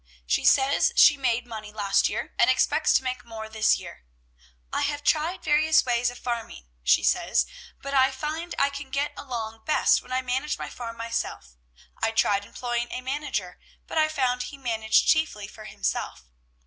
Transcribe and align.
She 0.25 0.43
says 0.45 0.93
she 0.95 1.15
made 1.15 1.45
money 1.45 1.71
last 1.71 2.09
year, 2.09 2.33
and 2.39 2.49
expects 2.49 2.91
to 2.95 3.03
make 3.03 3.23
more 3.23 3.47
this 3.47 3.77
year. 3.77 4.03
"I 4.73 4.81
have 4.81 5.03
tried 5.03 5.43
various 5.43 5.85
ways 5.85 6.09
of 6.09 6.17
farming," 6.17 6.65
she 6.81 7.03
says, 7.03 7.45
"but 7.83 7.93
I 7.93 8.09
find 8.09 8.55
I 8.57 8.71
can 8.71 8.89
get 8.89 9.13
along 9.15 9.61
best 9.63 10.01
when 10.01 10.11
I 10.11 10.23
manage 10.23 10.57
my 10.57 10.71
farm 10.71 10.97
myself. 10.97 11.55
I 12.01 12.09
tried 12.09 12.45
employing 12.45 12.87
a 12.91 13.01
manager, 13.01 13.59
but 13.85 13.99
I 13.99 14.07
found 14.07 14.41
he 14.41 14.57
managed 14.57 15.07
chiefly 15.07 15.47
for 15.47 15.65
himself. 15.65 16.23